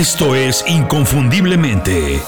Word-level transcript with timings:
Esto 0.00 0.34
es 0.34 0.64
Inconfundiblemente. 0.66 2.22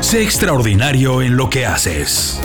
Sé 0.00 0.24
extraordinario 0.24 1.22
en 1.22 1.36
lo 1.36 1.48
que 1.48 1.66
haces. 1.66 2.40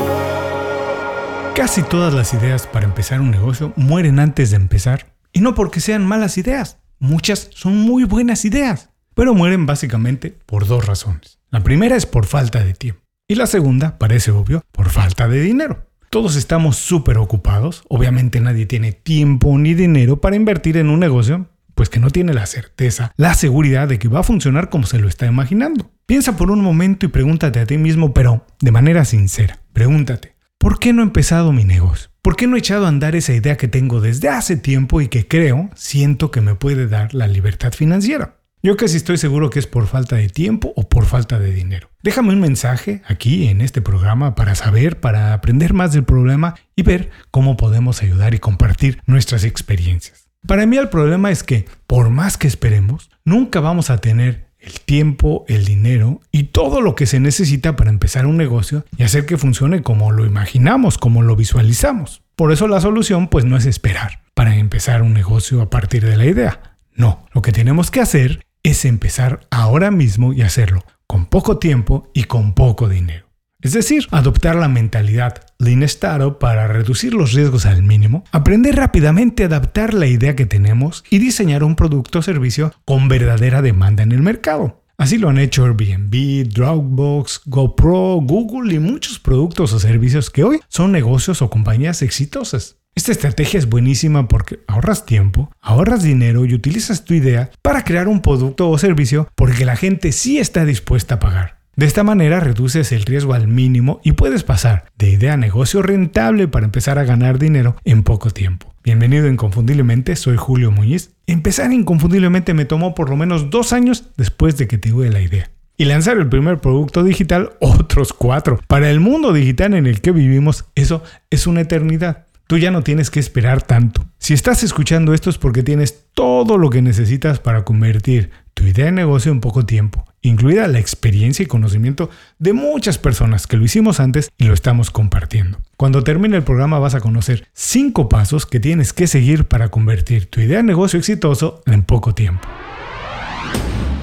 Casi 1.55 1.81
todas 1.81 2.13
las 2.13 2.35
ideas 2.35 2.67
para 2.67 2.85
empezar 2.85 3.21
un 3.21 3.31
negocio 3.31 3.73
mueren 3.75 4.19
antes 4.19 4.51
de 4.51 4.57
empezar. 4.57 5.07
Y 5.31 5.41
no 5.41 5.55
porque 5.55 5.79
sean 5.79 6.05
malas 6.05 6.37
ideas. 6.37 6.77
Muchas 6.99 7.49
son 7.55 7.75
muy 7.75 8.03
buenas 8.03 8.45
ideas. 8.45 8.91
Pero 9.15 9.33
mueren 9.33 9.65
básicamente 9.65 10.37
por 10.45 10.67
dos 10.67 10.85
razones. 10.85 11.39
La 11.49 11.61
primera 11.63 11.95
es 11.95 12.05
por 12.05 12.27
falta 12.27 12.63
de 12.63 12.75
tiempo. 12.75 13.01
Y 13.27 13.33
la 13.33 13.47
segunda, 13.47 13.97
parece 13.97 14.29
obvio, 14.29 14.61
por 14.71 14.91
falta 14.91 15.27
de 15.27 15.41
dinero. 15.41 15.87
Todos 16.13 16.35
estamos 16.35 16.75
súper 16.75 17.17
ocupados. 17.17 17.81
Obviamente 17.89 18.39
nadie 18.39 18.67
tiene 18.67 18.91
tiempo 18.91 19.57
ni 19.57 19.73
dinero 19.73 20.21
para 20.21 20.35
invertir 20.35 20.77
en 20.77 20.91
un 20.91 20.99
negocio, 20.99 21.47
pues 21.73 21.89
que 21.89 21.99
no 21.99 22.11
tiene 22.11 22.35
la 22.35 22.45
certeza, 22.45 23.11
la 23.17 23.33
seguridad 23.33 23.87
de 23.87 23.97
que 23.97 24.09
va 24.09 24.19
a 24.19 24.23
funcionar 24.23 24.69
como 24.69 24.85
se 24.85 24.99
lo 24.99 25.07
está 25.07 25.25
imaginando. 25.25 25.89
Piensa 26.05 26.37
por 26.37 26.51
un 26.51 26.61
momento 26.61 27.07
y 27.07 27.09
pregúntate 27.09 27.59
a 27.59 27.65
ti 27.65 27.79
mismo, 27.79 28.13
pero 28.13 28.45
de 28.61 28.69
manera 28.69 29.05
sincera. 29.05 29.57
Pregúntate, 29.73 30.35
¿por 30.59 30.77
qué 30.77 30.93
no 30.93 31.01
he 31.01 31.05
empezado 31.05 31.51
mi 31.51 31.63
negocio? 31.63 32.11
¿Por 32.21 32.35
qué 32.35 32.45
no 32.45 32.57
he 32.57 32.59
echado 32.59 32.85
a 32.85 32.89
andar 32.89 33.15
esa 33.15 33.33
idea 33.33 33.57
que 33.57 33.67
tengo 33.67 33.99
desde 33.99 34.29
hace 34.29 34.55
tiempo 34.55 35.01
y 35.01 35.07
que 35.07 35.27
creo, 35.27 35.71
siento 35.73 36.29
que 36.29 36.41
me 36.41 36.53
puede 36.53 36.87
dar 36.87 37.15
la 37.15 37.25
libertad 37.25 37.73
financiera? 37.73 38.37
Yo 38.65 38.77
casi 38.77 38.95
estoy 38.95 39.17
seguro 39.17 39.49
que 39.49 39.59
es 39.59 39.67
por 39.67 39.87
falta 39.87 40.15
de 40.15 40.29
tiempo 40.29 40.71
o 40.77 40.87
por 40.87 41.03
falta 41.05 41.37
de 41.37 41.51
dinero. 41.51 41.89
Déjame 42.01 42.31
un 42.31 42.39
mensaje 42.39 43.01
aquí 43.05 43.49
en 43.49 43.59
este 43.59 43.81
programa 43.81 44.35
para 44.35 44.55
saber, 44.55 45.01
para 45.01 45.33
aprender 45.33 45.73
más 45.73 45.91
del 45.91 46.05
problema 46.05 46.55
y 46.73 46.83
ver 46.83 47.09
cómo 47.29 47.57
podemos 47.57 48.01
ayudar 48.01 48.33
y 48.33 48.39
compartir 48.39 49.01
nuestras 49.05 49.43
experiencias. 49.43 50.29
Para 50.47 50.65
mí 50.65 50.77
el 50.77 50.87
problema 50.87 51.29
es 51.29 51.43
que, 51.43 51.65
por 51.87 52.09
más 52.09 52.37
que 52.37 52.47
esperemos, 52.47 53.09
nunca 53.25 53.59
vamos 53.59 53.89
a 53.89 53.97
tener 53.97 54.47
el 54.59 54.79
tiempo, 54.79 55.43
el 55.49 55.65
dinero 55.65 56.21
y 56.31 56.43
todo 56.43 56.79
lo 56.79 56.95
que 56.95 57.05
se 57.05 57.19
necesita 57.19 57.75
para 57.75 57.89
empezar 57.89 58.25
un 58.25 58.37
negocio 58.37 58.85
y 58.95 59.03
hacer 59.03 59.25
que 59.25 59.37
funcione 59.37 59.83
como 59.83 60.13
lo 60.13 60.25
imaginamos, 60.25 60.97
como 60.97 61.21
lo 61.21 61.35
visualizamos. 61.35 62.21
Por 62.37 62.53
eso 62.53 62.69
la 62.69 62.79
solución 62.79 63.27
pues 63.27 63.43
no 63.43 63.57
es 63.57 63.65
esperar 63.65 64.21
para 64.33 64.55
empezar 64.55 65.01
un 65.01 65.13
negocio 65.13 65.61
a 65.61 65.69
partir 65.69 66.05
de 66.05 66.15
la 66.15 66.27
idea. 66.27 66.77
No, 66.95 67.25
lo 67.33 67.41
que 67.41 67.51
tenemos 67.51 67.91
que 67.91 67.99
hacer 67.99 68.45
es 68.63 68.85
empezar 68.85 69.41
ahora 69.51 69.91
mismo 69.91 70.31
y 70.33 70.41
hacerlo 70.41 70.83
con 71.05 71.25
poco 71.25 71.59
tiempo 71.59 72.09
y 72.13 72.23
con 72.23 72.55
poco 72.55 72.87
dinero. 72.87 73.27
Es 73.61 73.73
decir, 73.73 74.07
adoptar 74.11 74.55
la 74.55 74.67
mentalidad 74.67 75.45
Lean 75.59 75.83
Startup 75.83 76.37
para 76.37 76.67
reducir 76.67 77.13
los 77.13 77.33
riesgos 77.33 77.65
al 77.65 77.83
mínimo, 77.83 78.23
aprender 78.31 78.75
rápidamente 78.75 79.43
a 79.43 79.45
adaptar 79.45 79.93
la 79.93 80.07
idea 80.07 80.35
que 80.35 80.45
tenemos 80.45 81.03
y 81.09 81.19
diseñar 81.19 81.63
un 81.63 81.75
producto 81.75 82.19
o 82.19 82.21
servicio 82.21 82.73
con 82.83 83.07
verdadera 83.07 83.61
demanda 83.61 84.03
en 84.03 84.11
el 84.11 84.21
mercado. 84.21 84.83
Así 84.97 85.17
lo 85.17 85.29
han 85.29 85.39
hecho 85.39 85.65
Airbnb, 85.65 86.47
Dropbox, 86.53 87.41
GoPro, 87.45 88.19
Google 88.21 88.73
y 88.73 88.79
muchos 88.79 89.19
productos 89.19 89.73
o 89.73 89.79
servicios 89.79 90.29
que 90.29 90.43
hoy 90.43 90.59
son 90.67 90.91
negocios 90.91 91.41
o 91.41 91.49
compañías 91.49 92.01
exitosas. 92.01 92.77
Esta 92.95 93.11
estrategia 93.11 93.57
es 93.57 93.67
buenísima 93.67 94.27
porque 94.27 94.59
ahorras 94.67 95.07
tiempo, 95.07 95.51
ahorras 95.61 96.03
dinero 96.03 96.45
y 96.45 96.53
utilizas 96.53 97.05
tu 97.05 97.15
idea 97.15 97.49
para 97.63 97.83
crear 97.83 98.07
un 98.07 98.21
producto 98.21 98.69
o 98.69 98.77
servicio 98.77 99.27
porque 99.33 99.65
la 99.65 99.75
gente 99.75 100.11
sí 100.11 100.37
está 100.37 100.63
dispuesta 100.63 101.15
a 101.15 101.19
pagar. 101.19 101.57
De 101.75 101.87
esta 101.87 102.03
manera 102.03 102.39
reduces 102.39 102.91
el 102.91 103.01
riesgo 103.01 103.33
al 103.33 103.47
mínimo 103.47 103.99
y 104.03 104.11
puedes 104.11 104.43
pasar 104.43 104.85
de 104.99 105.09
idea 105.09 105.33
a 105.33 105.37
negocio 105.37 105.81
rentable 105.81 106.47
para 106.47 106.65
empezar 106.65 106.99
a 106.99 107.03
ganar 107.03 107.39
dinero 107.39 107.77
en 107.83 108.03
poco 108.03 108.29
tiempo. 108.29 108.71
Bienvenido 108.83 109.25
a 109.25 109.31
Inconfundiblemente, 109.31 110.15
soy 110.15 110.37
Julio 110.37 110.69
Muñiz. 110.69 111.15
Empezar 111.25 111.73
Inconfundiblemente 111.73 112.53
me 112.53 112.65
tomó 112.65 112.93
por 112.93 113.09
lo 113.09 113.17
menos 113.17 113.49
dos 113.49 113.73
años 113.73 114.11
después 114.17 114.55
de 114.59 114.67
que 114.67 114.77
tuve 114.77 115.09
la 115.09 115.21
idea. 115.21 115.49
Y 115.77 115.85
lanzar 115.85 116.17
el 116.17 116.29
primer 116.29 116.61
producto 116.61 117.03
digital, 117.03 117.53
otros 117.59 118.13
cuatro. 118.13 118.59
Para 118.67 118.91
el 118.91 118.99
mundo 118.99 119.33
digital 119.33 119.73
en 119.73 119.87
el 119.87 119.99
que 120.01 120.11
vivimos, 120.11 120.65
eso 120.75 121.01
es 121.31 121.47
una 121.47 121.61
eternidad. 121.61 122.27
Tú 122.47 122.57
ya 122.57 122.71
no 122.71 122.83
tienes 122.83 123.09
que 123.09 123.19
esperar 123.19 123.61
tanto. 123.61 124.05
Si 124.17 124.33
estás 124.33 124.63
escuchando 124.63 125.13
esto 125.13 125.29
es 125.29 125.37
porque 125.37 125.63
tienes 125.63 126.07
todo 126.13 126.57
lo 126.57 126.69
que 126.69 126.81
necesitas 126.81 127.39
para 127.39 127.63
convertir 127.63 128.31
tu 128.53 128.65
idea 128.65 128.85
de 128.85 128.91
negocio 128.91 129.31
en 129.31 129.39
poco 129.39 129.65
tiempo, 129.65 130.05
incluida 130.21 130.67
la 130.67 130.79
experiencia 130.79 131.43
y 131.43 131.47
conocimiento 131.47 132.09
de 132.39 132.53
muchas 132.53 132.97
personas 132.97 133.47
que 133.47 133.57
lo 133.57 133.65
hicimos 133.65 133.99
antes 133.99 134.29
y 134.37 134.43
lo 134.43 134.53
estamos 134.53 134.91
compartiendo. 134.91 135.59
Cuando 135.77 136.03
termine 136.03 136.37
el 136.37 136.43
programa 136.43 136.79
vas 136.79 136.95
a 136.95 137.01
conocer 137.01 137.47
5 137.53 138.09
pasos 138.09 138.45
que 138.45 138.59
tienes 138.59 138.93
que 138.93 139.07
seguir 139.07 139.45
para 139.45 139.69
convertir 139.69 140.29
tu 140.29 140.41
idea 140.41 140.57
de 140.57 140.63
negocio 140.63 140.99
exitoso 140.99 141.63
en 141.65 141.83
poco 141.83 142.13
tiempo. 142.13 142.47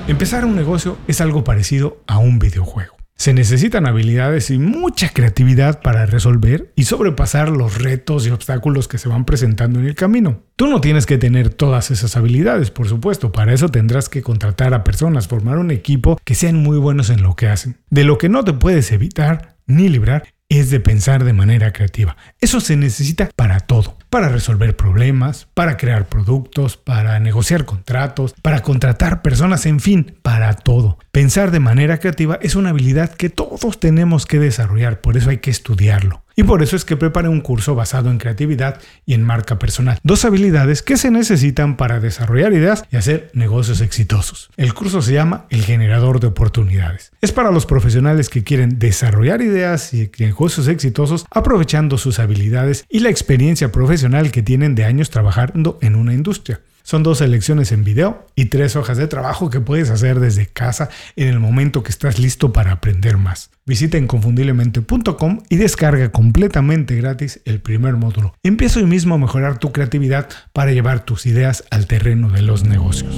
Empezar 0.08 0.44
un 0.44 0.56
negocio 0.56 0.98
es 1.06 1.20
algo 1.20 1.44
parecido 1.44 2.02
a 2.06 2.18
un 2.18 2.38
videojuego. 2.38 2.99
Se 3.20 3.34
necesitan 3.34 3.86
habilidades 3.86 4.48
y 4.48 4.58
mucha 4.58 5.10
creatividad 5.10 5.82
para 5.82 6.06
resolver 6.06 6.72
y 6.74 6.84
sobrepasar 6.84 7.50
los 7.50 7.76
retos 7.76 8.26
y 8.26 8.30
obstáculos 8.30 8.88
que 8.88 8.96
se 8.96 9.10
van 9.10 9.26
presentando 9.26 9.78
en 9.78 9.84
el 9.84 9.94
camino. 9.94 10.44
Tú 10.56 10.68
no 10.68 10.80
tienes 10.80 11.04
que 11.04 11.18
tener 11.18 11.50
todas 11.50 11.90
esas 11.90 12.16
habilidades, 12.16 12.70
por 12.70 12.88
supuesto, 12.88 13.30
para 13.30 13.52
eso 13.52 13.68
tendrás 13.68 14.08
que 14.08 14.22
contratar 14.22 14.72
a 14.72 14.84
personas, 14.84 15.28
formar 15.28 15.58
un 15.58 15.70
equipo 15.70 16.18
que 16.24 16.34
sean 16.34 16.62
muy 16.62 16.78
buenos 16.78 17.10
en 17.10 17.22
lo 17.22 17.36
que 17.36 17.48
hacen. 17.48 17.76
De 17.90 18.04
lo 18.04 18.16
que 18.16 18.30
no 18.30 18.42
te 18.42 18.54
puedes 18.54 18.90
evitar 18.90 19.56
ni 19.66 19.90
librar 19.90 20.24
es 20.50 20.68
de 20.68 20.80
pensar 20.80 21.24
de 21.24 21.32
manera 21.32 21.72
creativa. 21.72 22.16
Eso 22.40 22.60
se 22.60 22.76
necesita 22.76 23.30
para 23.34 23.60
todo 23.60 23.96
para 24.10 24.28
resolver 24.28 24.76
problemas, 24.76 25.46
para 25.54 25.76
crear 25.76 26.08
productos, 26.08 26.76
para 26.76 27.18
negociar 27.20 27.64
contratos, 27.64 28.34
para 28.42 28.60
contratar 28.60 29.22
personas, 29.22 29.64
en 29.66 29.78
fin, 29.78 30.16
para 30.20 30.52
todo. 30.54 30.98
Pensar 31.12 31.52
de 31.52 31.60
manera 31.60 31.98
creativa 31.98 32.38
es 32.42 32.56
una 32.56 32.70
habilidad 32.70 33.14
que 33.14 33.30
todos 33.30 33.78
tenemos 33.78 34.26
que 34.26 34.40
desarrollar, 34.40 35.00
por 35.00 35.16
eso 35.16 35.30
hay 35.30 35.38
que 35.38 35.50
estudiarlo. 35.50 36.24
Y 36.40 36.42
por 36.42 36.62
eso 36.62 36.74
es 36.74 36.86
que 36.86 36.96
preparé 36.96 37.28
un 37.28 37.42
curso 37.42 37.74
basado 37.74 38.10
en 38.10 38.16
creatividad 38.16 38.80
y 39.04 39.12
en 39.12 39.22
marca 39.22 39.58
personal. 39.58 39.98
Dos 40.02 40.24
habilidades 40.24 40.80
que 40.80 40.96
se 40.96 41.10
necesitan 41.10 41.76
para 41.76 42.00
desarrollar 42.00 42.54
ideas 42.54 42.82
y 42.90 42.96
hacer 42.96 43.30
negocios 43.34 43.82
exitosos. 43.82 44.48
El 44.56 44.72
curso 44.72 45.02
se 45.02 45.12
llama 45.12 45.44
El 45.50 45.62
generador 45.62 46.18
de 46.18 46.28
oportunidades. 46.28 47.12
Es 47.20 47.32
para 47.32 47.50
los 47.50 47.66
profesionales 47.66 48.30
que 48.30 48.42
quieren 48.42 48.78
desarrollar 48.78 49.42
ideas 49.42 49.92
y 49.92 50.10
negocios 50.18 50.66
exitosos 50.66 51.26
aprovechando 51.30 51.98
sus 51.98 52.18
habilidades 52.18 52.86
y 52.88 53.00
la 53.00 53.10
experiencia 53.10 53.70
profesional 53.70 54.30
que 54.30 54.42
tienen 54.42 54.74
de 54.74 54.86
años 54.86 55.10
trabajando 55.10 55.78
en 55.82 55.94
una 55.94 56.14
industria. 56.14 56.60
Son 56.82 57.02
dos 57.02 57.18
selecciones 57.18 57.72
en 57.72 57.84
video 57.84 58.26
y 58.34 58.46
tres 58.46 58.76
hojas 58.76 58.98
de 58.98 59.06
trabajo 59.06 59.50
que 59.50 59.60
puedes 59.60 59.90
hacer 59.90 60.20
desde 60.20 60.46
casa 60.46 60.88
en 61.16 61.28
el 61.28 61.40
momento 61.40 61.82
que 61.82 61.90
estás 61.90 62.18
listo 62.18 62.52
para 62.52 62.72
aprender 62.72 63.16
más. 63.16 63.50
Visita 63.66 63.98
inconfundiblemente.com 63.98 65.40
y 65.48 65.56
descarga 65.56 66.10
completamente 66.10 66.96
gratis 66.96 67.40
el 67.44 67.60
primer 67.60 67.94
módulo. 67.96 68.34
Empieza 68.42 68.80
hoy 68.80 68.86
mismo 68.86 69.14
a 69.14 69.18
mejorar 69.18 69.58
tu 69.58 69.72
creatividad 69.72 70.28
para 70.52 70.72
llevar 70.72 71.04
tus 71.04 71.26
ideas 71.26 71.64
al 71.70 71.86
terreno 71.86 72.30
de 72.30 72.42
los 72.42 72.64
negocios. 72.64 73.14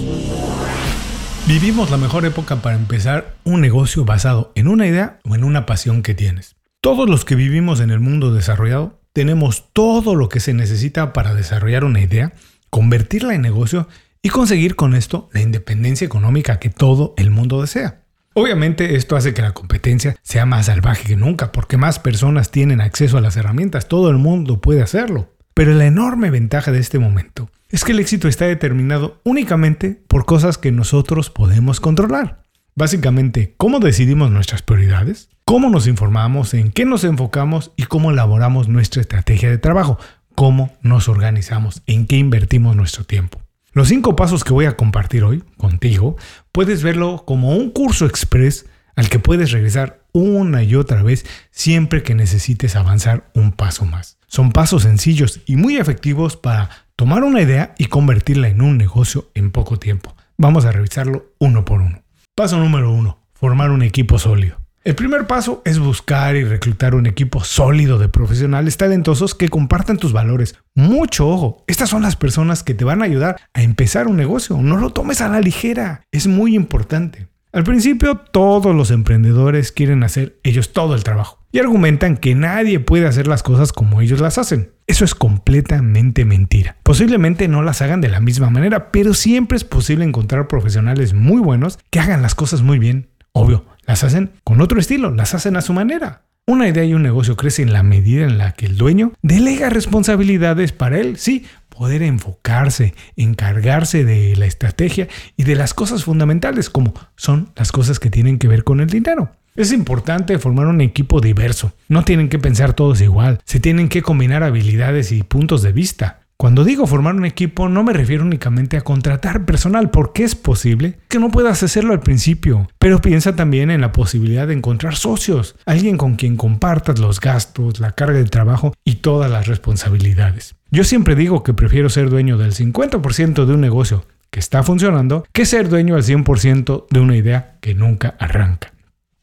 Vivimos 1.46 1.90
la 1.90 1.96
mejor 1.96 2.24
época 2.24 2.56
para 2.56 2.76
empezar 2.76 3.34
un 3.44 3.60
negocio 3.60 4.04
basado 4.04 4.52
en 4.54 4.68
una 4.68 4.86
idea 4.86 5.18
o 5.24 5.34
en 5.34 5.42
una 5.42 5.66
pasión 5.66 6.02
que 6.02 6.14
tienes. 6.14 6.56
Todos 6.80 7.08
los 7.08 7.24
que 7.24 7.34
vivimos 7.34 7.80
en 7.80 7.90
el 7.90 8.00
mundo 8.00 8.32
desarrollado 8.32 9.00
tenemos 9.12 9.72
todo 9.72 10.14
lo 10.14 10.28
que 10.28 10.40
se 10.40 10.54
necesita 10.54 11.12
para 11.12 11.34
desarrollar 11.34 11.84
una 11.84 12.00
idea 12.00 12.32
convertirla 12.72 13.34
en 13.34 13.42
negocio 13.42 13.86
y 14.22 14.30
conseguir 14.30 14.76
con 14.76 14.94
esto 14.94 15.28
la 15.34 15.42
independencia 15.42 16.06
económica 16.06 16.58
que 16.58 16.70
todo 16.70 17.12
el 17.18 17.30
mundo 17.30 17.60
desea. 17.60 18.00
Obviamente 18.32 18.96
esto 18.96 19.14
hace 19.14 19.34
que 19.34 19.42
la 19.42 19.52
competencia 19.52 20.16
sea 20.22 20.46
más 20.46 20.66
salvaje 20.66 21.04
que 21.06 21.16
nunca 21.16 21.52
porque 21.52 21.76
más 21.76 21.98
personas 21.98 22.50
tienen 22.50 22.80
acceso 22.80 23.18
a 23.18 23.20
las 23.20 23.36
herramientas, 23.36 23.88
todo 23.88 24.08
el 24.08 24.16
mundo 24.16 24.62
puede 24.62 24.80
hacerlo. 24.80 25.28
Pero 25.52 25.74
la 25.74 25.84
enorme 25.84 26.30
ventaja 26.30 26.72
de 26.72 26.78
este 26.78 26.98
momento 26.98 27.50
es 27.68 27.84
que 27.84 27.92
el 27.92 28.00
éxito 28.00 28.26
está 28.26 28.46
determinado 28.46 29.20
únicamente 29.22 30.02
por 30.08 30.24
cosas 30.24 30.56
que 30.56 30.72
nosotros 30.72 31.28
podemos 31.28 31.78
controlar. 31.78 32.42
Básicamente, 32.74 33.52
cómo 33.58 33.80
decidimos 33.80 34.30
nuestras 34.30 34.62
prioridades, 34.62 35.28
cómo 35.44 35.68
nos 35.68 35.86
informamos, 35.86 36.54
en 36.54 36.72
qué 36.72 36.86
nos 36.86 37.04
enfocamos 37.04 37.72
y 37.76 37.82
cómo 37.82 38.12
elaboramos 38.12 38.68
nuestra 38.68 39.02
estrategia 39.02 39.50
de 39.50 39.58
trabajo 39.58 39.98
cómo 40.34 40.72
nos 40.82 41.08
organizamos, 41.08 41.82
en 41.86 42.06
qué 42.06 42.16
invertimos 42.16 42.76
nuestro 42.76 43.04
tiempo. 43.04 43.40
Los 43.72 43.88
cinco 43.88 44.16
pasos 44.16 44.44
que 44.44 44.52
voy 44.52 44.66
a 44.66 44.76
compartir 44.76 45.24
hoy 45.24 45.42
contigo, 45.56 46.16
puedes 46.52 46.82
verlo 46.82 47.24
como 47.24 47.56
un 47.56 47.70
curso 47.70 48.04
express 48.06 48.66
al 48.96 49.08
que 49.08 49.18
puedes 49.18 49.50
regresar 49.50 50.04
una 50.12 50.62
y 50.62 50.74
otra 50.74 51.02
vez 51.02 51.24
siempre 51.50 52.02
que 52.02 52.14
necesites 52.14 52.76
avanzar 52.76 53.30
un 53.34 53.52
paso 53.52 53.84
más. 53.86 54.18
Son 54.26 54.52
pasos 54.52 54.82
sencillos 54.82 55.40
y 55.46 55.56
muy 55.56 55.76
efectivos 55.76 56.36
para 56.36 56.70
tomar 56.96 57.24
una 57.24 57.40
idea 57.40 57.74
y 57.78 57.86
convertirla 57.86 58.48
en 58.48 58.60
un 58.60 58.76
negocio 58.76 59.30
en 59.34 59.50
poco 59.50 59.78
tiempo. 59.78 60.14
Vamos 60.36 60.64
a 60.64 60.72
revisarlo 60.72 61.32
uno 61.38 61.64
por 61.64 61.80
uno. 61.80 62.02
Paso 62.34 62.58
número 62.58 62.90
uno, 62.90 63.18
formar 63.34 63.70
un 63.70 63.82
equipo 63.82 64.18
sólido. 64.18 64.61
El 64.84 64.96
primer 64.96 65.28
paso 65.28 65.62
es 65.64 65.78
buscar 65.78 66.34
y 66.34 66.42
reclutar 66.42 66.96
un 66.96 67.06
equipo 67.06 67.44
sólido 67.44 68.00
de 68.00 68.08
profesionales 68.08 68.76
talentosos 68.76 69.36
que 69.36 69.48
compartan 69.48 69.96
tus 69.96 70.12
valores. 70.12 70.56
Mucho 70.74 71.28
ojo, 71.28 71.62
estas 71.68 71.88
son 71.88 72.02
las 72.02 72.16
personas 72.16 72.64
que 72.64 72.74
te 72.74 72.84
van 72.84 73.00
a 73.00 73.04
ayudar 73.04 73.36
a 73.54 73.62
empezar 73.62 74.08
un 74.08 74.16
negocio. 74.16 74.56
No 74.56 74.78
lo 74.78 74.90
tomes 74.90 75.20
a 75.20 75.28
la 75.28 75.40
ligera, 75.40 76.02
es 76.10 76.26
muy 76.26 76.56
importante. 76.56 77.28
Al 77.52 77.62
principio 77.62 78.16
todos 78.16 78.74
los 78.74 78.90
emprendedores 78.90 79.70
quieren 79.70 80.02
hacer 80.02 80.40
ellos 80.42 80.72
todo 80.72 80.96
el 80.96 81.04
trabajo 81.04 81.38
y 81.52 81.60
argumentan 81.60 82.16
que 82.16 82.34
nadie 82.34 82.80
puede 82.80 83.06
hacer 83.06 83.28
las 83.28 83.44
cosas 83.44 83.72
como 83.72 84.00
ellos 84.00 84.20
las 84.20 84.36
hacen. 84.36 84.72
Eso 84.88 85.04
es 85.04 85.14
completamente 85.14 86.24
mentira. 86.24 86.76
Posiblemente 86.82 87.46
no 87.46 87.62
las 87.62 87.82
hagan 87.82 88.00
de 88.00 88.08
la 88.08 88.18
misma 88.18 88.50
manera, 88.50 88.90
pero 88.90 89.14
siempre 89.14 89.56
es 89.56 89.62
posible 89.62 90.04
encontrar 90.04 90.48
profesionales 90.48 91.14
muy 91.14 91.40
buenos 91.40 91.78
que 91.90 92.00
hagan 92.00 92.20
las 92.20 92.34
cosas 92.34 92.62
muy 92.62 92.80
bien. 92.80 93.10
Obvio, 93.34 93.64
las 93.86 94.04
hacen 94.04 94.30
con 94.44 94.60
otro 94.60 94.78
estilo, 94.78 95.10
las 95.10 95.34
hacen 95.34 95.56
a 95.56 95.62
su 95.62 95.72
manera. 95.72 96.22
Una 96.46 96.68
idea 96.68 96.84
y 96.84 96.92
un 96.92 97.02
negocio 97.02 97.36
crecen 97.36 97.68
en 97.68 97.72
la 97.72 97.84
medida 97.84 98.24
en 98.24 98.36
la 98.36 98.52
que 98.52 98.66
el 98.66 98.76
dueño 98.76 99.12
delega 99.22 99.70
responsabilidades 99.70 100.72
para 100.72 100.98
él, 100.98 101.16
sí, 101.16 101.46
poder 101.68 102.02
enfocarse, 102.02 102.94
encargarse 103.16 104.04
de 104.04 104.34
la 104.36 104.46
estrategia 104.46 105.08
y 105.36 105.44
de 105.44 105.54
las 105.54 105.72
cosas 105.72 106.04
fundamentales, 106.04 106.68
como 106.68 106.94
son 107.16 107.50
las 107.54 107.70
cosas 107.70 108.00
que 108.00 108.10
tienen 108.10 108.38
que 108.38 108.48
ver 108.48 108.64
con 108.64 108.80
el 108.80 108.88
dinero. 108.88 109.30
Es 109.54 109.72
importante 109.72 110.38
formar 110.38 110.66
un 110.66 110.80
equipo 110.80 111.20
diverso. 111.20 111.74
No 111.88 112.04
tienen 112.04 112.28
que 112.28 112.38
pensar 112.38 112.72
todos 112.72 113.00
igual, 113.02 113.38
se 113.44 113.60
tienen 113.60 113.88
que 113.88 114.02
combinar 114.02 114.42
habilidades 114.42 115.12
y 115.12 115.22
puntos 115.22 115.62
de 115.62 115.72
vista. 115.72 116.21
Cuando 116.42 116.64
digo 116.64 116.88
formar 116.88 117.14
un 117.14 117.24
equipo 117.24 117.68
no 117.68 117.84
me 117.84 117.92
refiero 117.92 118.24
únicamente 118.24 118.76
a 118.76 118.80
contratar 118.80 119.44
personal 119.44 119.90
porque 119.90 120.24
es 120.24 120.34
posible 120.34 120.98
que 121.06 121.20
no 121.20 121.30
puedas 121.30 121.62
hacerlo 121.62 121.92
al 121.92 122.00
principio, 122.00 122.68
pero 122.80 123.00
piensa 123.00 123.36
también 123.36 123.70
en 123.70 123.80
la 123.80 123.92
posibilidad 123.92 124.48
de 124.48 124.54
encontrar 124.54 124.96
socios, 124.96 125.54
alguien 125.66 125.96
con 125.96 126.16
quien 126.16 126.36
compartas 126.36 126.98
los 126.98 127.20
gastos, 127.20 127.78
la 127.78 127.92
carga 127.92 128.18
de 128.18 128.24
trabajo 128.24 128.74
y 128.84 128.96
todas 128.96 129.30
las 129.30 129.46
responsabilidades. 129.46 130.56
Yo 130.72 130.82
siempre 130.82 131.14
digo 131.14 131.44
que 131.44 131.54
prefiero 131.54 131.88
ser 131.88 132.10
dueño 132.10 132.36
del 132.36 132.54
50% 132.54 133.44
de 133.44 133.54
un 133.54 133.60
negocio 133.60 134.04
que 134.32 134.40
está 134.40 134.64
funcionando 134.64 135.24
que 135.32 135.46
ser 135.46 135.68
dueño 135.68 135.94
al 135.94 136.02
100% 136.02 136.86
de 136.90 136.98
una 136.98 137.16
idea 137.16 137.54
que 137.60 137.76
nunca 137.76 138.16
arranca. 138.18 138.72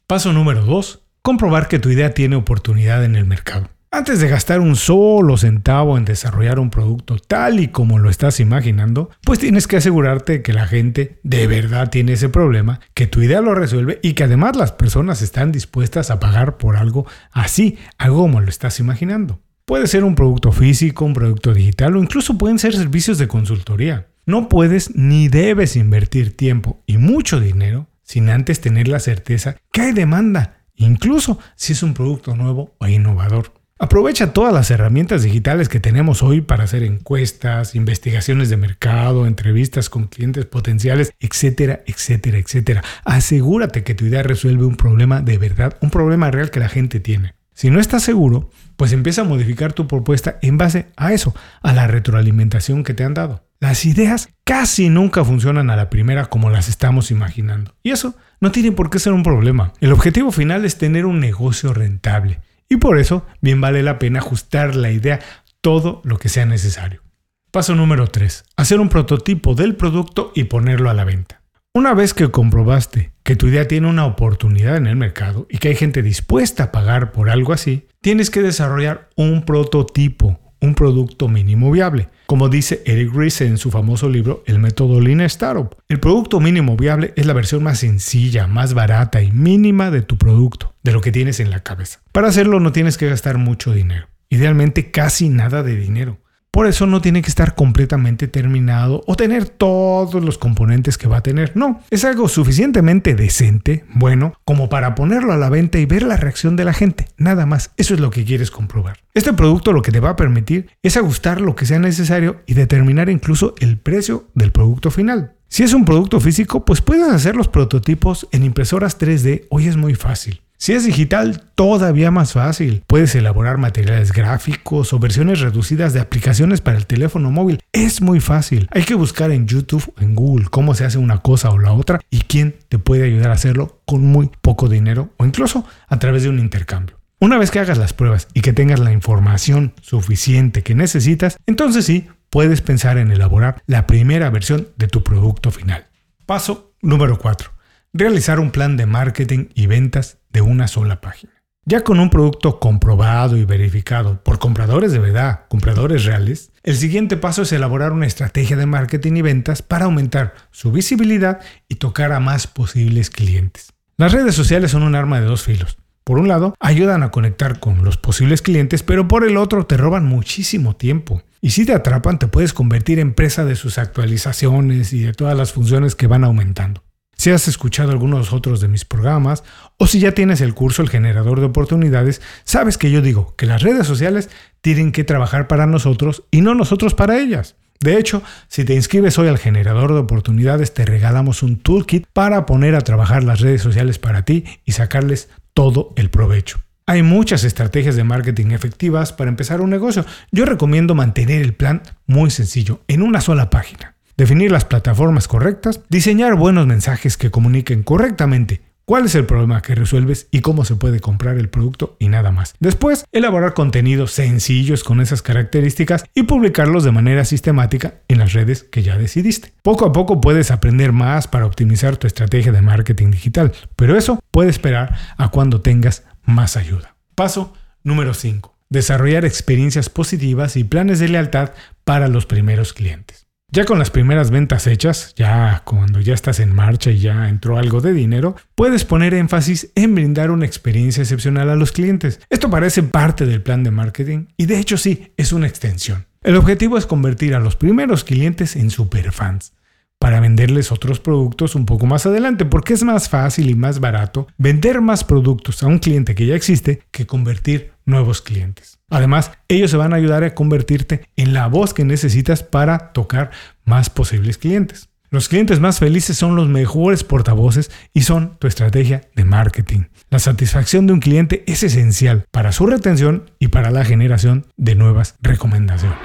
Paso 0.06 0.32
número 0.32 0.64
2. 0.64 1.02
Comprobar 1.20 1.68
que 1.68 1.78
tu 1.78 1.90
idea 1.90 2.14
tiene 2.14 2.36
oportunidad 2.36 3.04
en 3.04 3.14
el 3.14 3.26
mercado. 3.26 3.68
Antes 3.92 4.20
de 4.20 4.28
gastar 4.28 4.60
un 4.60 4.76
solo 4.76 5.36
centavo 5.36 5.98
en 5.98 6.04
desarrollar 6.04 6.60
un 6.60 6.70
producto 6.70 7.16
tal 7.18 7.58
y 7.58 7.68
como 7.68 7.98
lo 7.98 8.08
estás 8.08 8.38
imaginando, 8.38 9.10
pues 9.24 9.40
tienes 9.40 9.66
que 9.66 9.78
asegurarte 9.78 10.42
que 10.42 10.52
la 10.52 10.68
gente 10.68 11.18
de 11.24 11.48
verdad 11.48 11.90
tiene 11.90 12.12
ese 12.12 12.28
problema, 12.28 12.78
que 12.94 13.08
tu 13.08 13.20
idea 13.20 13.40
lo 13.40 13.52
resuelve 13.52 13.98
y 14.00 14.12
que 14.12 14.22
además 14.22 14.54
las 14.54 14.70
personas 14.70 15.22
están 15.22 15.50
dispuestas 15.50 16.12
a 16.12 16.20
pagar 16.20 16.56
por 16.56 16.76
algo 16.76 17.04
así, 17.32 17.78
algo 17.98 18.22
como 18.22 18.40
lo 18.40 18.48
estás 18.48 18.78
imaginando. 18.78 19.40
Puede 19.64 19.88
ser 19.88 20.04
un 20.04 20.14
producto 20.14 20.52
físico, 20.52 21.04
un 21.04 21.14
producto 21.14 21.52
digital 21.52 21.96
o 21.96 22.00
incluso 22.00 22.38
pueden 22.38 22.60
ser 22.60 22.76
servicios 22.76 23.18
de 23.18 23.26
consultoría. 23.26 24.06
No 24.24 24.48
puedes 24.48 24.94
ni 24.94 25.26
debes 25.26 25.74
invertir 25.74 26.36
tiempo 26.36 26.80
y 26.86 26.98
mucho 26.98 27.40
dinero 27.40 27.88
sin 28.04 28.30
antes 28.30 28.60
tener 28.60 28.86
la 28.86 29.00
certeza 29.00 29.56
que 29.72 29.80
hay 29.80 29.92
demanda, 29.92 30.62
incluso 30.76 31.40
si 31.56 31.72
es 31.72 31.82
un 31.82 31.92
producto 31.92 32.36
nuevo 32.36 32.76
o 32.78 32.86
innovador. 32.86 33.59
Aprovecha 33.82 34.34
todas 34.34 34.52
las 34.52 34.70
herramientas 34.70 35.22
digitales 35.22 35.70
que 35.70 35.80
tenemos 35.80 36.22
hoy 36.22 36.42
para 36.42 36.64
hacer 36.64 36.82
encuestas, 36.82 37.74
investigaciones 37.74 38.50
de 38.50 38.58
mercado, 38.58 39.26
entrevistas 39.26 39.88
con 39.88 40.06
clientes 40.06 40.44
potenciales, 40.44 41.14
etcétera, 41.18 41.80
etcétera, 41.86 42.36
etcétera. 42.36 42.84
Asegúrate 43.06 43.82
que 43.82 43.94
tu 43.94 44.04
idea 44.04 44.22
resuelve 44.22 44.66
un 44.66 44.76
problema 44.76 45.22
de 45.22 45.38
verdad, 45.38 45.78
un 45.80 45.88
problema 45.88 46.30
real 46.30 46.50
que 46.50 46.60
la 46.60 46.68
gente 46.68 47.00
tiene. 47.00 47.32
Si 47.54 47.70
no 47.70 47.80
estás 47.80 48.02
seguro, 48.02 48.50
pues 48.76 48.92
empieza 48.92 49.22
a 49.22 49.24
modificar 49.24 49.72
tu 49.72 49.88
propuesta 49.88 50.38
en 50.42 50.58
base 50.58 50.88
a 50.98 51.14
eso, 51.14 51.34
a 51.62 51.72
la 51.72 51.86
retroalimentación 51.86 52.84
que 52.84 52.92
te 52.92 53.04
han 53.04 53.14
dado. 53.14 53.46
Las 53.60 53.86
ideas 53.86 54.28
casi 54.44 54.90
nunca 54.90 55.24
funcionan 55.24 55.70
a 55.70 55.76
la 55.76 55.88
primera 55.88 56.26
como 56.26 56.50
las 56.50 56.68
estamos 56.68 57.10
imaginando. 57.10 57.74
Y 57.82 57.92
eso 57.92 58.14
no 58.42 58.52
tiene 58.52 58.72
por 58.72 58.90
qué 58.90 58.98
ser 58.98 59.14
un 59.14 59.22
problema. 59.22 59.72
El 59.80 59.92
objetivo 59.92 60.32
final 60.32 60.66
es 60.66 60.76
tener 60.76 61.06
un 61.06 61.18
negocio 61.18 61.72
rentable 61.72 62.40
y 62.70 62.78
por 62.78 62.98
eso 62.98 63.26
bien 63.42 63.60
vale 63.60 63.82
la 63.82 63.98
pena 63.98 64.20
ajustar 64.20 64.74
la 64.76 64.90
idea 64.90 65.20
todo 65.60 66.00
lo 66.04 66.18
que 66.18 66.30
sea 66.30 66.46
necesario. 66.46 67.02
Paso 67.50 67.74
número 67.74 68.06
3. 68.06 68.44
Hacer 68.56 68.80
un 68.80 68.88
prototipo 68.88 69.54
del 69.54 69.74
producto 69.74 70.32
y 70.34 70.44
ponerlo 70.44 70.88
a 70.88 70.94
la 70.94 71.04
venta. 71.04 71.42
Una 71.74 71.94
vez 71.94 72.14
que 72.14 72.30
comprobaste 72.30 73.12
que 73.24 73.36
tu 73.36 73.48
idea 73.48 73.68
tiene 73.68 73.88
una 73.88 74.06
oportunidad 74.06 74.76
en 74.76 74.86
el 74.86 74.96
mercado 74.96 75.46
y 75.50 75.58
que 75.58 75.68
hay 75.68 75.74
gente 75.74 76.02
dispuesta 76.02 76.64
a 76.64 76.72
pagar 76.72 77.12
por 77.12 77.28
algo 77.28 77.52
así, 77.52 77.88
tienes 78.00 78.30
que 78.30 78.40
desarrollar 78.40 79.08
un 79.16 79.44
prototipo, 79.44 80.49
un 80.60 80.74
producto 80.74 81.28
mínimo 81.28 81.70
viable. 81.70 82.08
Como 82.26 82.48
dice 82.48 82.82
Eric 82.86 83.12
Ries 83.14 83.40
en 83.40 83.58
su 83.58 83.70
famoso 83.70 84.08
libro 84.08 84.42
El 84.46 84.58
método 84.58 85.00
Lean 85.00 85.20
Startup, 85.22 85.74
el 85.88 86.00
producto 86.00 86.40
mínimo 86.40 86.76
viable 86.76 87.12
es 87.16 87.26
la 87.26 87.32
versión 87.32 87.62
más 87.62 87.80
sencilla, 87.80 88.46
más 88.46 88.74
barata 88.74 89.22
y 89.22 89.32
mínima 89.32 89.90
de 89.90 90.02
tu 90.02 90.16
producto, 90.16 90.74
de 90.82 90.92
lo 90.92 91.00
que 91.00 91.12
tienes 91.12 91.40
en 91.40 91.50
la 91.50 91.62
cabeza. 91.62 92.00
Para 92.12 92.28
hacerlo 92.28 92.60
no 92.60 92.72
tienes 92.72 92.98
que 92.98 93.08
gastar 93.08 93.38
mucho 93.38 93.72
dinero, 93.72 94.08
idealmente 94.28 94.90
casi 94.90 95.28
nada 95.28 95.62
de 95.62 95.76
dinero. 95.76 96.18
Por 96.52 96.66
eso 96.66 96.86
no 96.86 97.00
tiene 97.00 97.22
que 97.22 97.28
estar 97.28 97.54
completamente 97.54 98.26
terminado 98.26 99.02
o 99.06 99.14
tener 99.14 99.48
todos 99.48 100.22
los 100.24 100.36
componentes 100.36 100.98
que 100.98 101.06
va 101.06 101.18
a 101.18 101.22
tener. 101.22 101.52
No, 101.56 101.80
es 101.90 102.04
algo 102.04 102.28
suficientemente 102.28 103.14
decente, 103.14 103.84
bueno, 103.94 104.34
como 104.44 104.68
para 104.68 104.96
ponerlo 104.96 105.32
a 105.32 105.36
la 105.36 105.48
venta 105.48 105.78
y 105.78 105.86
ver 105.86 106.02
la 106.02 106.16
reacción 106.16 106.56
de 106.56 106.64
la 106.64 106.72
gente. 106.72 107.06
Nada 107.16 107.46
más, 107.46 107.70
eso 107.76 107.94
es 107.94 108.00
lo 108.00 108.10
que 108.10 108.24
quieres 108.24 108.50
comprobar. 108.50 108.98
Este 109.14 109.32
producto 109.32 109.72
lo 109.72 109.82
que 109.82 109.92
te 109.92 110.00
va 110.00 110.10
a 110.10 110.16
permitir 110.16 110.70
es 110.82 110.96
ajustar 110.96 111.40
lo 111.40 111.54
que 111.54 111.66
sea 111.66 111.78
necesario 111.78 112.42
y 112.46 112.54
determinar 112.54 113.08
incluso 113.08 113.54
el 113.60 113.78
precio 113.78 114.28
del 114.34 114.50
producto 114.50 114.90
final. 114.90 115.34
Si 115.48 115.62
es 115.62 115.72
un 115.72 115.84
producto 115.84 116.20
físico, 116.20 116.64
pues 116.64 116.80
puedes 116.80 117.08
hacer 117.08 117.36
los 117.36 117.48
prototipos 117.48 118.28
en 118.32 118.44
impresoras 118.44 118.98
3D. 118.98 119.46
Hoy 119.50 119.68
es 119.68 119.76
muy 119.76 119.94
fácil. 119.94 120.42
Si 120.62 120.74
es 120.74 120.84
digital, 120.84 121.44
todavía 121.54 122.10
más 122.10 122.34
fácil. 122.34 122.84
Puedes 122.86 123.14
elaborar 123.14 123.56
materiales 123.56 124.12
gráficos 124.12 124.92
o 124.92 124.98
versiones 124.98 125.40
reducidas 125.40 125.94
de 125.94 126.00
aplicaciones 126.00 126.60
para 126.60 126.76
el 126.76 126.86
teléfono 126.86 127.30
móvil. 127.30 127.60
Es 127.72 128.02
muy 128.02 128.20
fácil. 128.20 128.68
Hay 128.70 128.82
que 128.82 128.94
buscar 128.94 129.30
en 129.30 129.46
YouTube 129.46 129.90
o 129.96 130.02
en 130.02 130.14
Google 130.14 130.48
cómo 130.50 130.74
se 130.74 130.84
hace 130.84 130.98
una 130.98 131.22
cosa 131.22 131.48
o 131.48 131.58
la 131.58 131.72
otra 131.72 131.98
y 132.10 132.18
quién 132.18 132.56
te 132.68 132.78
puede 132.78 133.04
ayudar 133.04 133.30
a 133.30 133.34
hacerlo 133.36 133.80
con 133.86 134.04
muy 134.04 134.30
poco 134.42 134.68
dinero 134.68 135.08
o 135.16 135.24
incluso 135.24 135.64
a 135.88 135.98
través 135.98 136.24
de 136.24 136.28
un 136.28 136.38
intercambio. 136.38 137.00
Una 137.20 137.38
vez 137.38 137.50
que 137.50 137.60
hagas 137.60 137.78
las 137.78 137.94
pruebas 137.94 138.28
y 138.34 138.42
que 138.42 138.52
tengas 138.52 138.80
la 138.80 138.92
información 138.92 139.72
suficiente 139.80 140.62
que 140.62 140.74
necesitas, 140.74 141.38
entonces 141.46 141.86
sí, 141.86 142.08
puedes 142.28 142.60
pensar 142.60 142.98
en 142.98 143.10
elaborar 143.10 143.62
la 143.66 143.86
primera 143.86 144.28
versión 144.28 144.68
de 144.76 144.88
tu 144.88 145.02
producto 145.02 145.50
final. 145.50 145.86
Paso 146.26 146.74
número 146.82 147.18
4 147.18 147.50
realizar 147.92 148.38
un 148.38 148.50
plan 148.50 148.76
de 148.76 148.86
marketing 148.86 149.46
y 149.54 149.66
ventas 149.66 150.18
de 150.32 150.40
una 150.40 150.68
sola 150.68 151.00
página. 151.00 151.32
Ya 151.66 151.84
con 151.84 152.00
un 152.00 152.08
producto 152.10 152.58
comprobado 152.58 153.36
y 153.36 153.44
verificado 153.44 154.22
por 154.24 154.38
compradores 154.38 154.92
de 154.92 154.98
verdad, 154.98 155.42
compradores 155.48 156.04
reales, 156.04 156.52
el 156.62 156.76
siguiente 156.76 157.16
paso 157.16 157.42
es 157.42 157.52
elaborar 157.52 157.92
una 157.92 158.06
estrategia 158.06 158.56
de 158.56 158.66
marketing 158.66 159.12
y 159.16 159.22
ventas 159.22 159.60
para 159.62 159.84
aumentar 159.84 160.34
su 160.50 160.72
visibilidad 160.72 161.40
y 161.68 161.76
tocar 161.76 162.12
a 162.12 162.20
más 162.20 162.46
posibles 162.46 163.10
clientes. 163.10 163.72
Las 163.98 164.12
redes 164.12 164.34
sociales 164.34 164.70
son 164.70 164.82
un 164.82 164.94
arma 164.94 165.20
de 165.20 165.26
dos 165.26 165.42
filos. 165.42 165.78
Por 166.02 166.18
un 166.18 166.28
lado, 166.28 166.54
ayudan 166.58 167.02
a 167.02 167.10
conectar 167.10 167.60
con 167.60 167.84
los 167.84 167.98
posibles 167.98 168.40
clientes, 168.40 168.82
pero 168.82 169.06
por 169.06 169.24
el 169.24 169.36
otro 169.36 169.66
te 169.66 169.76
roban 169.76 170.06
muchísimo 170.06 170.74
tiempo. 170.74 171.22
Y 171.42 171.50
si 171.50 171.66
te 171.66 171.74
atrapan, 171.74 172.18
te 172.18 172.26
puedes 172.26 172.54
convertir 172.54 172.98
en 172.98 173.14
presa 173.14 173.44
de 173.44 173.54
sus 173.54 173.78
actualizaciones 173.78 174.92
y 174.94 175.02
de 175.02 175.12
todas 175.12 175.36
las 175.36 175.52
funciones 175.52 175.94
que 175.94 176.06
van 176.06 176.24
aumentando 176.24 176.82
si 177.20 177.30
has 177.30 177.48
escuchado 177.48 177.90
algunos 177.90 178.32
otros 178.32 178.62
de 178.62 178.68
mis 178.68 178.86
programas 178.86 179.44
o 179.76 179.86
si 179.86 180.00
ya 180.00 180.12
tienes 180.12 180.40
el 180.40 180.54
curso 180.54 180.80
El 180.80 180.88
generador 180.88 181.38
de 181.38 181.44
oportunidades, 181.44 182.22
sabes 182.44 182.78
que 182.78 182.90
yo 182.90 183.02
digo 183.02 183.34
que 183.36 183.44
las 183.44 183.60
redes 183.60 183.86
sociales 183.86 184.30
tienen 184.62 184.90
que 184.90 185.04
trabajar 185.04 185.46
para 185.46 185.66
nosotros 185.66 186.24
y 186.30 186.40
no 186.40 186.54
nosotros 186.54 186.94
para 186.94 187.18
ellas. 187.18 187.56
De 187.78 187.98
hecho, 187.98 188.22
si 188.48 188.64
te 188.64 188.74
inscribes 188.74 189.18
hoy 189.18 189.28
al 189.28 189.36
generador 189.36 189.92
de 189.92 190.00
oportunidades, 190.00 190.72
te 190.72 190.86
regalamos 190.86 191.42
un 191.42 191.58
toolkit 191.58 192.06
para 192.10 192.46
poner 192.46 192.74
a 192.74 192.80
trabajar 192.80 193.22
las 193.22 193.40
redes 193.40 193.60
sociales 193.60 193.98
para 193.98 194.24
ti 194.24 194.44
y 194.64 194.72
sacarles 194.72 195.28
todo 195.52 195.92
el 195.96 196.08
provecho. 196.08 196.62
Hay 196.86 197.02
muchas 197.02 197.44
estrategias 197.44 197.96
de 197.96 198.04
marketing 198.04 198.52
efectivas 198.52 199.12
para 199.12 199.28
empezar 199.28 199.60
un 199.60 199.68
negocio. 199.68 200.06
Yo 200.32 200.46
recomiendo 200.46 200.94
mantener 200.94 201.42
el 201.42 201.52
plan 201.52 201.82
muy 202.06 202.30
sencillo, 202.30 202.80
en 202.88 203.02
una 203.02 203.20
sola 203.20 203.50
página 203.50 203.99
definir 204.20 204.52
las 204.52 204.66
plataformas 204.66 205.28
correctas, 205.28 205.80
diseñar 205.88 206.34
buenos 206.34 206.66
mensajes 206.66 207.16
que 207.16 207.30
comuniquen 207.30 207.82
correctamente 207.82 208.60
cuál 208.84 209.06
es 209.06 209.14
el 209.14 209.24
problema 209.24 209.62
que 209.62 209.74
resuelves 209.74 210.28
y 210.30 210.42
cómo 210.42 210.66
se 210.66 210.76
puede 210.76 211.00
comprar 211.00 211.38
el 211.38 211.48
producto 211.48 211.96
y 211.98 212.08
nada 212.08 212.30
más. 212.30 212.54
Después, 212.60 213.06
elaborar 213.12 213.54
contenidos 213.54 214.12
sencillos 214.12 214.84
con 214.84 215.00
esas 215.00 215.22
características 215.22 216.04
y 216.14 216.24
publicarlos 216.24 216.84
de 216.84 216.92
manera 216.92 217.24
sistemática 217.24 217.94
en 218.08 218.18
las 218.18 218.34
redes 218.34 218.62
que 218.62 218.82
ya 218.82 218.98
decidiste. 218.98 219.54
Poco 219.62 219.86
a 219.86 219.92
poco 219.92 220.20
puedes 220.20 220.50
aprender 220.50 220.92
más 220.92 221.26
para 221.26 221.46
optimizar 221.46 221.96
tu 221.96 222.06
estrategia 222.06 222.52
de 222.52 222.60
marketing 222.60 223.12
digital, 223.12 223.52
pero 223.74 223.96
eso 223.96 224.20
puede 224.30 224.50
esperar 224.50 224.98
a 225.16 225.30
cuando 225.30 225.62
tengas 225.62 226.04
más 226.24 226.58
ayuda. 226.58 226.94
Paso 227.14 227.54
número 227.84 228.12
5. 228.12 228.54
Desarrollar 228.68 229.24
experiencias 229.24 229.88
positivas 229.88 230.58
y 230.58 230.64
planes 230.64 230.98
de 230.98 231.08
lealtad 231.08 231.52
para 231.84 232.08
los 232.08 232.26
primeros 232.26 232.74
clientes. 232.74 233.29
Ya 233.52 233.64
con 233.64 233.80
las 233.80 233.90
primeras 233.90 234.30
ventas 234.30 234.68
hechas, 234.68 235.12
ya 235.16 235.62
cuando 235.64 235.98
ya 235.98 236.14
estás 236.14 236.38
en 236.38 236.54
marcha 236.54 236.92
y 236.92 237.00
ya 237.00 237.28
entró 237.28 237.58
algo 237.58 237.80
de 237.80 237.92
dinero, 237.92 238.36
puedes 238.54 238.84
poner 238.84 239.12
énfasis 239.12 239.72
en 239.74 239.96
brindar 239.96 240.30
una 240.30 240.46
experiencia 240.46 241.02
excepcional 241.02 241.50
a 241.50 241.56
los 241.56 241.72
clientes. 241.72 242.20
Esto 242.30 242.48
parece 242.48 242.84
parte 242.84 243.26
del 243.26 243.42
plan 243.42 243.64
de 243.64 243.72
marketing 243.72 244.26
y 244.36 244.46
de 244.46 244.60
hecho 244.60 244.76
sí, 244.76 245.12
es 245.16 245.32
una 245.32 245.48
extensión. 245.48 246.06
El 246.22 246.36
objetivo 246.36 246.78
es 246.78 246.86
convertir 246.86 247.34
a 247.34 247.40
los 247.40 247.56
primeros 247.56 248.04
clientes 248.04 248.54
en 248.54 248.70
superfans 248.70 249.52
para 250.00 250.18
venderles 250.18 250.72
otros 250.72 250.98
productos 250.98 251.54
un 251.54 251.66
poco 251.66 251.86
más 251.86 252.06
adelante, 252.06 252.46
porque 252.46 252.72
es 252.72 252.82
más 252.82 253.10
fácil 253.10 253.50
y 253.50 253.54
más 253.54 253.80
barato 253.80 254.26
vender 254.38 254.80
más 254.80 255.04
productos 255.04 255.62
a 255.62 255.66
un 255.66 255.78
cliente 255.78 256.14
que 256.14 256.26
ya 256.26 256.34
existe 256.34 256.82
que 256.90 257.06
convertir 257.06 257.72
nuevos 257.84 258.22
clientes. 258.22 258.80
Además, 258.88 259.30
ellos 259.46 259.70
se 259.70 259.76
van 259.76 259.92
a 259.92 259.96
ayudar 259.96 260.24
a 260.24 260.34
convertirte 260.34 261.02
en 261.16 261.34
la 261.34 261.48
voz 261.48 261.74
que 261.74 261.84
necesitas 261.84 262.42
para 262.42 262.92
tocar 262.92 263.30
más 263.64 263.90
posibles 263.90 264.38
clientes. 264.38 264.88
Los 265.10 265.28
clientes 265.28 265.60
más 265.60 265.80
felices 265.80 266.16
son 266.16 266.34
los 266.34 266.48
mejores 266.48 267.04
portavoces 267.04 267.70
y 267.92 268.02
son 268.02 268.38
tu 268.38 268.46
estrategia 268.46 269.02
de 269.14 269.24
marketing. 269.24 269.84
La 270.08 270.18
satisfacción 270.18 270.86
de 270.86 270.94
un 270.94 271.00
cliente 271.00 271.44
es 271.46 271.62
esencial 271.62 272.24
para 272.30 272.52
su 272.52 272.64
retención 272.66 273.30
y 273.38 273.48
para 273.48 273.70
la 273.70 273.84
generación 273.84 274.46
de 274.56 274.76
nuevas 274.76 275.16
recomendaciones. 275.20 275.98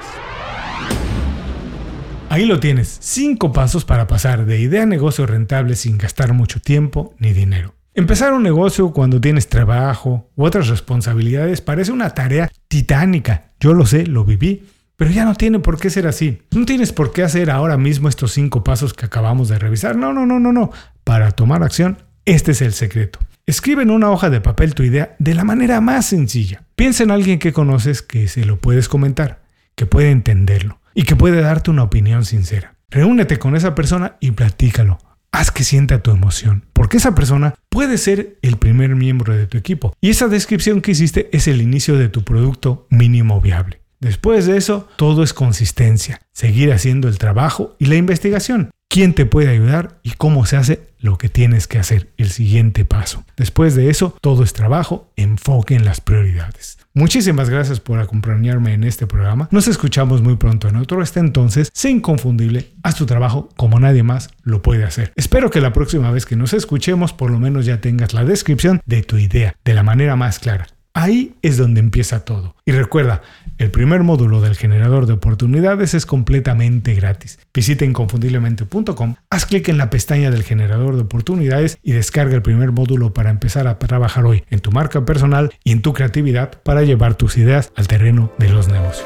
Ahí 2.30 2.46
lo 2.46 2.60
tienes, 2.60 2.98
5 3.02 3.54
pasos 3.54 3.86
para 3.86 4.08
pasar 4.08 4.46
de 4.46 4.60
idea 4.60 4.84
a 4.84 4.86
negocio 4.86 5.26
rentable 5.26 5.76
sin 5.76 5.98
gastar 5.98 6.34
mucho 6.34 6.60
tiempo 6.60 7.14
ni 7.20 7.34
dinero. 7.34 7.76
Empezar 7.94 8.34
un 8.34 8.44
negocio 8.44 8.92
cuando 8.92 9.22
tienes 9.22 9.48
trabajo 9.48 10.30
u 10.36 10.44
otras 10.44 10.68
responsabilidades 10.68 11.62
parece 11.62 11.92
una 11.92 12.10
tarea 12.10 12.52
titánica. 12.68 13.54
Yo 13.60 13.74
lo 13.74 13.86
sé, 13.86 14.06
lo 14.06 14.26
viví, 14.26 14.66
pero 14.98 15.12
ya 15.12 15.24
no 15.24 15.36
tiene 15.36 15.60
por 15.60 15.80
qué 15.80 15.90
ser 15.90 16.08
así. 16.08 16.42
No 16.52 16.66
tienes 16.66 16.92
por 16.92 17.14
qué 17.14 17.24
hacer 17.24 17.50
ahora 17.50 17.78
mismo 17.78 18.10
estos 18.10 18.34
cinco 18.34 18.64
pasos 18.64 18.94
que 18.94 19.06
acabamos 19.06 19.48
de 19.48 19.60
revisar. 19.60 19.96
No, 19.96 20.12
no, 20.12 20.26
no, 20.26 20.40
no, 20.40 20.52
no. 20.52 20.72
Para 21.06 21.32
tomar 21.32 21.64
acción, 21.64 22.00
este 22.26 22.52
es 22.52 22.62
el 22.62 22.74
secreto. 22.74 23.20
Escribe 23.46 23.84
en 23.84 23.92
una 23.92 24.10
hoja 24.10 24.30
de 24.30 24.42
papel 24.42 24.74
tu 24.74 24.84
idea 24.84 25.16
de 25.20 25.36
la 25.36 25.44
manera 25.44 25.80
más 25.80 26.08
sencilla. 26.08 26.64
Piensa 26.76 27.04
en 27.04 27.12
alguien 27.12 27.40
que 27.40 27.54
conoces 27.54 28.02
que 28.02 28.28
se 28.28 28.46
lo 28.46 28.58
puedes 28.58 28.90
comentar, 28.90 29.44
que 29.76 29.86
puede 29.86 30.10
entenderlo 30.12 30.80
y 30.96 31.04
que 31.04 31.16
puede 31.16 31.42
darte 31.42 31.70
una 31.70 31.84
opinión 31.84 32.26
sincera. 32.26 32.76
Reúnete 32.90 33.38
con 33.38 33.56
esa 33.56 33.76
persona 33.76 34.16
y 34.20 34.32
platícalo 34.32 34.98
haz 35.36 35.52
que 35.52 35.66
sienta 35.66 36.02
tu 36.02 36.12
emoción, 36.12 36.64
porque 36.72 36.96
esa 36.96 37.14
persona 37.14 37.56
puede 37.68 37.98
ser 37.98 38.38
el 38.42 38.56
primer 38.56 38.96
miembro 38.96 39.36
de 39.36 39.48
tu 39.48 39.58
equipo. 39.58 39.94
Y 40.00 40.10
esa 40.10 40.30
descripción 40.30 40.80
que 40.82 40.92
hiciste 40.92 41.30
es 41.34 41.50
el 41.50 41.62
inicio 41.62 41.98
de 41.98 42.08
tu 42.08 42.24
producto 42.24 42.88
mínimo 42.90 43.42
viable. 43.42 43.82
Después 44.00 44.46
de 44.46 44.56
eso, 44.56 44.88
todo 44.96 45.24
es 45.24 45.34
consistencia, 45.34 46.22
seguir 46.32 46.72
haciendo 46.72 47.10
el 47.10 47.18
trabajo 47.18 47.76
y 47.80 47.88
la 47.88 47.96
investigación 47.96 48.70
quién 48.88 49.14
te 49.14 49.26
puede 49.26 49.50
ayudar 49.50 50.00
y 50.04 50.12
cómo 50.12 50.46
se 50.46 50.56
hace 50.56 50.88
lo 51.00 51.18
que 51.18 51.28
tienes 51.28 51.68
que 51.68 51.80
hacer, 51.80 52.14
el 52.16 52.30
siguiente 52.30 52.86
paso. 52.86 53.26
Después 53.36 53.76
de 53.76 53.90
eso, 53.90 54.16
todo 54.22 54.42
es 54.42 54.54
trabajo, 54.54 55.12
enfoque 55.18 55.76
en 55.76 55.84
las 55.84 56.00
prioridades. 56.00 56.78
Muchísimas 56.98 57.50
gracias 57.50 57.82
por 57.82 58.00
acompañarme 58.00 58.74
en 58.74 58.86
este 58.86 59.06
programa. 59.06 59.50
Nos 59.52 59.68
escuchamos 59.68 60.22
muy 60.22 60.38
pronto 60.38 60.70
en 60.70 60.78
otro. 60.78 61.02
Hasta 61.02 61.20
entonces, 61.20 61.70
sé 61.74 61.90
inconfundible, 61.90 62.72
haz 62.84 62.96
tu 62.96 63.06
trabajo 63.06 63.50
como 63.58 63.82
nadie 63.82 64.02
más 64.02 64.30
lo 64.44 64.62
puede 64.62 64.86
hacer. 64.86 65.12
Espero 65.18 65.50
que 65.50 65.60
la 65.60 65.74
próxima 65.74 66.10
vez 66.12 66.26
que 66.26 66.38
nos 66.38 66.54
escuchemos, 66.54 67.12
por 67.12 67.32
lo 67.32 67.38
menos 67.38 67.66
ya 67.66 67.82
tengas 67.82 68.14
la 68.14 68.24
descripción 68.24 68.82
de 68.86 69.04
tu 69.04 69.18
idea 69.18 69.58
de 69.66 69.74
la 69.74 69.84
manera 69.84 70.16
más 70.16 70.40
clara. 70.40 70.68
Ahí 70.94 71.36
es 71.42 71.58
donde 71.58 71.82
empieza 71.82 72.24
todo. 72.24 72.56
Y 72.66 72.72
recuerda, 72.72 73.22
el 73.58 73.72
primer 73.72 74.04
módulo 74.04 74.42
del 74.42 74.56
generador 74.56 75.06
de 75.06 75.14
oportunidades 75.14 75.94
es 75.94 76.06
completamente 76.06 76.94
gratis. 76.94 77.40
Visita 77.54 77.86
inconfundiblemente.com, 77.86 79.16
haz 79.30 79.46
clic 79.46 79.70
en 79.70 79.78
la 79.78 79.90
pestaña 79.90 80.32
del 80.32 80.44
generador 80.44 80.96
de 80.96 81.04
oportunidades 81.04 81.78
y 81.82 81.94
descarga 81.94 82.36
el 82.36 82.42
primer 82.42 82.72
módulo 82.72 83.14
para 83.14 83.30
empezar 83.30 83.68
a 83.68 83.80
trabajar 83.80 84.26
hoy 84.26 84.44
en 84.50 84.60
tu 84.60 84.72
marca 84.72 85.06
personal 85.06 85.54
y 85.64 85.72
en 85.72 85.82
tu 85.82 85.94
creatividad 85.94 86.62
para 86.64 86.84
llevar 86.84 87.16
tus 87.16 87.38
ideas 87.38 87.72
al 87.76 87.88
terreno 87.88 88.32
de 88.38 88.50
los 88.50 88.68
negocios. 88.68 89.06